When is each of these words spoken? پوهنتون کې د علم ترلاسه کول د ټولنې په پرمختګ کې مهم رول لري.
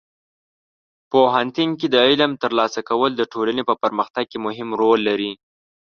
پوهنتون 1.11 1.69
کې 1.79 1.87
د 1.93 1.95
علم 2.07 2.31
ترلاسه 2.43 2.79
کول 2.89 3.11
د 3.15 3.21
ټولنې 3.33 3.63
په 3.69 3.75
پرمختګ 3.83 4.25
کې 4.31 4.37
مهم 4.45 4.69
رول 4.81 4.99
لري. 5.09 5.31